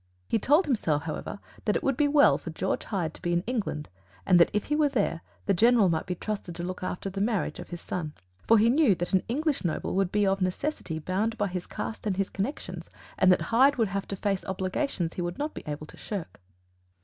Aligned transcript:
He 0.27 0.39
told 0.39 0.65
himself, 0.65 1.03
however, 1.03 1.39
that 1.65 1.75
it 1.75 1.83
would 1.83 1.95
be 1.95 2.07
well 2.07 2.39
for 2.39 2.49
George 2.49 2.85
Hyde 2.85 3.13
to 3.13 3.21
be 3.21 3.33
in 3.33 3.43
England, 3.45 3.87
and 4.25 4.39
that 4.39 4.49
if 4.51 4.63
he 4.63 4.75
were 4.75 4.89
there, 4.89 5.21
the 5.45 5.53
General 5.53 5.89
might 5.89 6.07
be 6.07 6.15
trusted 6.15 6.55
to 6.55 6.63
look 6.63 6.81
after 6.81 7.07
the 7.07 7.21
marriage 7.21 7.59
of 7.59 7.69
his 7.69 7.81
son. 7.81 8.13
For 8.47 8.57
he 8.57 8.67
knew 8.71 8.95
that 8.95 9.13
an 9.13 9.21
English 9.27 9.63
noble 9.63 9.93
would 9.93 10.11
be 10.11 10.25
of 10.25 10.41
necessity 10.41 10.97
bound 10.97 11.37
by 11.37 11.49
his 11.49 11.67
caste 11.67 12.07
and 12.07 12.17
his 12.17 12.31
connections, 12.31 12.89
and 13.19 13.31
that 13.31 13.41
Hyde 13.53 13.75
would 13.75 13.89
have 13.89 14.07
to 14.07 14.15
face 14.15 14.43
obligations 14.45 15.13
he 15.13 15.21
would 15.21 15.37
not 15.37 15.53
be 15.53 15.61
able 15.67 15.85
to 15.85 15.97
shirk. 15.97 16.41